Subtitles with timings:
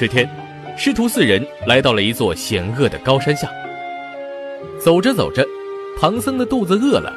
[0.00, 0.26] 这天，
[0.78, 3.46] 师徒四人来到了一座险恶的高山下。
[4.82, 5.46] 走着走着，
[6.00, 7.12] 唐僧的肚子饿了，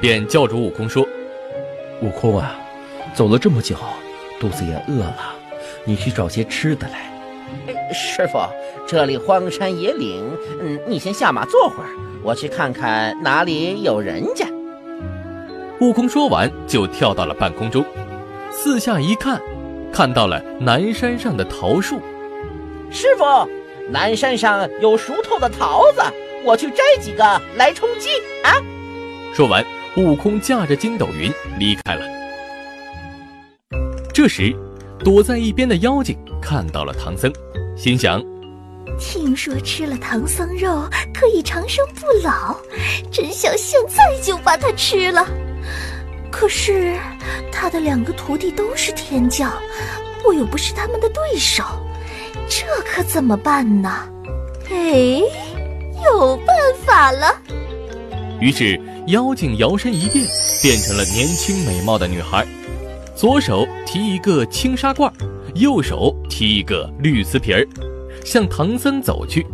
[0.00, 1.04] 便叫住悟空说
[2.00, 2.56] ：“悟空啊，
[3.12, 3.74] 走了这么久，
[4.38, 5.34] 肚子也饿了，
[5.84, 7.10] 你去找些吃的来。”
[7.92, 8.38] 师傅，
[8.86, 10.24] 这里荒山野岭，
[10.62, 11.90] 嗯，你先下马坐会儿，
[12.22, 14.46] 我去看看哪里有人家。
[15.80, 17.84] 悟空说完，就跳到了半空中，
[18.52, 19.42] 四下一看，
[19.92, 22.00] 看到了南山上的桃树。
[22.90, 23.24] 师傅，
[23.90, 26.00] 南山上有熟透的桃子，
[26.44, 28.08] 我去摘几个来充饥
[28.42, 28.54] 啊！
[29.34, 29.64] 说完，
[29.96, 32.04] 悟空驾着筋斗云离开了。
[34.12, 34.54] 这时，
[35.04, 37.30] 躲在一边的妖精看到了唐僧，
[37.76, 38.22] 心想：
[38.98, 40.82] 听说吃了唐僧肉
[41.14, 42.56] 可以长生不老，
[43.12, 45.26] 真想现在就把它吃了。
[46.30, 46.96] 可是，
[47.52, 49.52] 他的两个徒弟都是天将，
[50.24, 51.62] 我又不是他们的对手，
[52.48, 53.90] 这可怎么办呢？
[54.70, 55.20] 哎，
[56.04, 57.34] 有办法了！
[58.40, 60.26] 于是，妖精摇身一变，
[60.62, 62.46] 变成了年轻美貌的女孩，
[63.14, 65.12] 左手提一个青纱罐，
[65.54, 67.66] 右手提一个绿瓷瓶儿，
[68.24, 69.46] 向唐僧走去。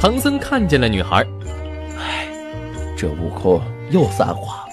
[0.00, 1.26] 唐僧看见了女孩，
[1.98, 2.28] 哎，
[2.96, 4.66] 这悟空又撒谎。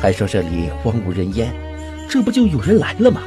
[0.00, 1.52] 还说这里荒无人烟，
[2.08, 3.22] 这不就有人来了吗？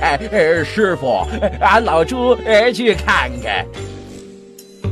[0.00, 0.18] 哎，
[0.64, 1.26] 师傅，
[1.60, 2.36] 俺老猪
[2.74, 3.66] 去看看。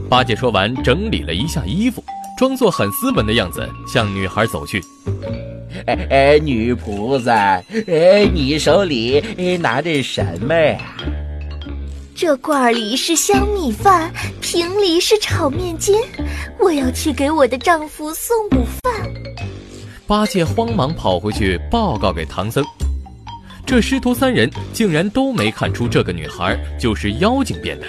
[0.08, 2.02] 八戒说完，整理了一下衣服，
[2.38, 4.82] 装作很斯文的样子，向女孩走去。
[5.86, 9.20] 哎哎，女菩萨，哎，你手里
[9.60, 10.78] 拿着什么呀？
[12.14, 14.10] 这罐里是香米饭，
[14.40, 16.00] 瓶里是炒面筋，
[16.58, 19.10] 我要去给我的丈夫送午饭。
[20.06, 22.64] 八戒慌忙跑回去报告给唐僧，
[23.66, 27.86] 这师徒三人竟然都没看出这个女孩就是妖精变的。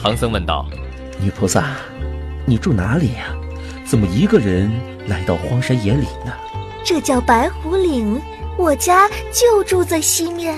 [0.00, 0.68] 唐僧问道
[1.18, 1.70] ：“女菩萨，
[2.44, 3.34] 你住哪里呀？
[3.86, 4.70] 怎么一个人
[5.06, 6.32] 来到荒山野岭呢？”
[6.84, 8.20] 这叫白虎岭，
[8.58, 10.54] 我家就住在西面。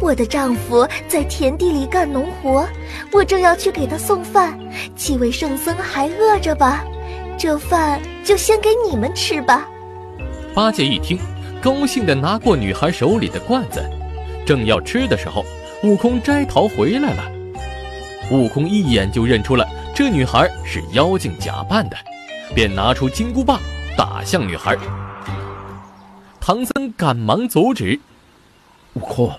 [0.00, 2.64] 我的丈夫在田地里干农活，
[3.10, 4.56] 我正要去给他送饭。
[4.94, 6.84] 几位圣僧还饿着吧？
[7.36, 9.66] 这饭就先给你们吃吧。
[10.54, 11.18] 八戒一听，
[11.60, 13.84] 高兴地拿过女孩手里的罐子，
[14.46, 15.44] 正要吃的时候，
[15.82, 17.32] 悟空摘桃回来了。
[18.30, 21.96] 悟空一眼就认出了这女孩是妖精假扮的，
[22.54, 23.60] 便拿出金箍棒
[23.96, 24.76] 打向女孩。
[26.40, 27.98] 唐僧赶忙阻止
[28.94, 29.32] ：“悟空，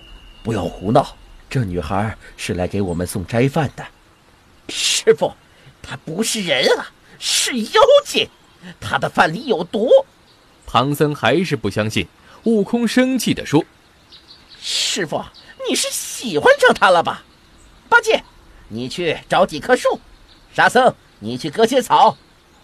[0.44, 1.16] 不要胡闹！
[1.50, 3.86] 这女孩是来给我们送斋饭的。
[4.68, 5.34] 师傅，
[5.82, 8.28] 她不是人啊，是妖精，
[8.80, 9.88] 她的饭里有毒。”
[10.72, 12.08] 唐僧还是不相信，
[12.44, 13.66] 悟空生气地说
[14.62, 15.26] ：“师傅，
[15.68, 17.24] 你是喜欢上他了吧？
[17.90, 18.24] 八戒，
[18.68, 20.00] 你去找几棵树；
[20.54, 22.16] 沙僧，你去割些草；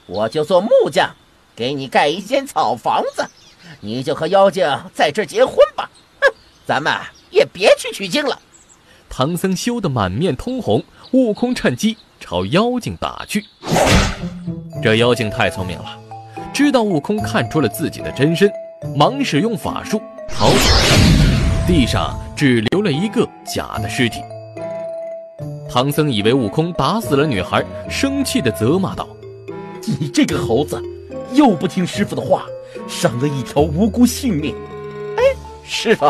[0.06, 1.16] 我就做木匠，
[1.56, 3.28] 给你盖一间草房子，
[3.80, 5.90] 你就和妖精在这结婚吧。
[6.22, 6.32] 哼，
[6.64, 6.94] 咱们
[7.32, 8.40] 也别去取经了。”
[9.10, 13.44] 唐僧羞得满面通红，悟空趁机朝妖精打去。
[14.84, 16.05] 这妖精太聪明了。
[16.56, 18.50] 知道悟空看出了自己的真身，
[18.96, 20.56] 忙使用法术逃走，
[21.68, 24.22] 地上只留了一个假的尸体。
[25.70, 29.06] 唐僧以为悟空打死了女孩，生气地责骂道
[30.00, 30.82] ：“你这个猴子，
[31.34, 32.46] 又不听师傅的话，
[32.88, 34.56] 伤了一条无辜性命。”
[35.20, 35.24] 哎，
[35.66, 36.06] 师傅，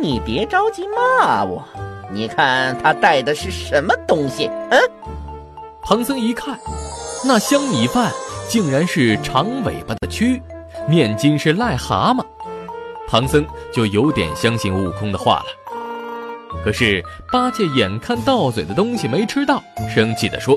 [0.00, 1.62] 你别着急骂我，
[2.10, 4.46] 你看他带的是什么东西？
[4.70, 4.80] 嗯？
[5.84, 6.58] 唐僧一看，
[7.26, 8.10] 那香米饭。
[8.48, 10.40] 竟然是长尾巴的蛆，
[10.88, 12.24] 面筋是癞蛤蟆，
[13.08, 15.46] 唐僧就有点相信悟空的话了。
[16.64, 17.02] 可是
[17.32, 19.62] 八戒眼看到嘴的东西没吃到，
[19.92, 20.56] 生气地说：“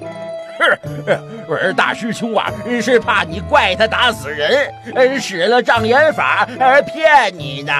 [1.08, 2.52] 哼，大师兄啊，
[2.82, 4.72] 是怕你怪他打死人，
[5.20, 7.74] 使了障眼法而骗你呢。”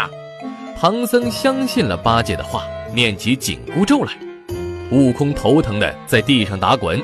[0.80, 2.64] 唐僧相信了八戒的话，
[2.94, 4.12] 念起紧箍咒来，
[4.92, 7.00] 悟空头疼的在地上打滚。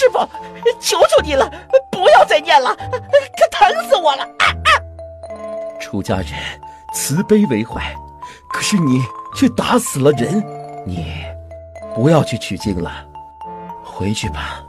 [0.00, 0.18] 师傅，
[0.80, 1.46] 求求你了，
[1.90, 4.22] 不要再念了，可疼死我了！
[4.38, 4.70] 啊啊！
[5.78, 6.28] 出家人
[6.94, 7.94] 慈悲为怀，
[8.50, 9.02] 可是你
[9.36, 10.42] 却打死了人。
[10.86, 11.22] 你
[11.94, 12.90] 不要去取经了，
[13.84, 14.64] 回去吧。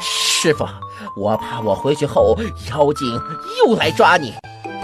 [0.00, 0.66] 师傅，
[1.16, 2.36] 我怕我回去后
[2.68, 3.08] 妖精
[3.64, 4.34] 又来抓你。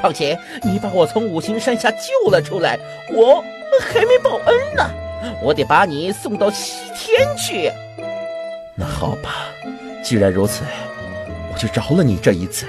[0.00, 2.79] 况且你把我从五行山下救了出来，
[3.12, 3.43] 我
[3.81, 4.88] 还没报恩呢，
[5.43, 7.69] 我得把你送到西天去。
[8.76, 9.49] 那好吧，
[10.03, 10.65] 既然如此，
[11.53, 12.67] 我就饶了你这一次。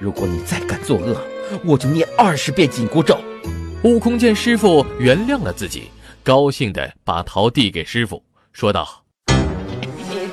[0.00, 1.16] 如果你再敢作恶，
[1.64, 3.18] 我就念二十遍紧箍咒。
[3.84, 5.90] 悟空见师傅原谅了自己，
[6.22, 8.86] 高兴地把桃递给师傅，说道：“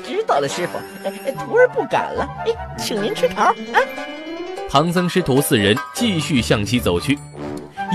[0.04, 0.78] 知道了，师傅，
[1.38, 2.28] 徒儿不敢了。
[2.76, 3.54] 请您吃桃啊！”
[4.68, 7.18] 唐僧师徒四人继续向西走去。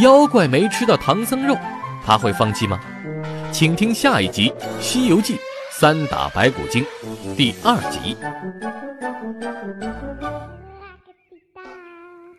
[0.01, 1.55] 妖怪没吃到唐僧肉，
[2.03, 2.79] 他会放弃吗？
[3.51, 4.49] 请听下一集
[4.81, 5.35] 《西游记》
[5.75, 6.85] 三打白骨精
[7.35, 8.15] 第二集。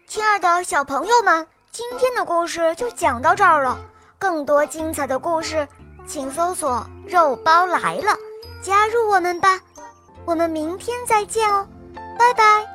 [0.07, 1.45] 亲爱的小朋友们。
[1.73, 3.77] 今天的故事就讲到这儿了，
[4.17, 5.67] 更多精彩的故事，
[6.07, 8.17] 请搜索“肉包来了”，
[8.63, 9.61] 加入我们吧，
[10.25, 11.67] 我们明天再见哦，
[12.17, 12.74] 拜拜。